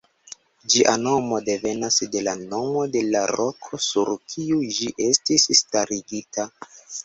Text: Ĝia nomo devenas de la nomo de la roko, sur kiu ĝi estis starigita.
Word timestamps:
Ĝia 0.73 0.95
nomo 1.01 1.37
devenas 1.49 1.99
de 2.15 2.23
la 2.29 2.33
nomo 2.41 2.83
de 2.97 3.05
la 3.11 3.23
roko, 3.35 3.83
sur 3.91 4.13
kiu 4.35 4.61
ĝi 4.81 4.91
estis 5.13 5.49
starigita. 5.65 6.53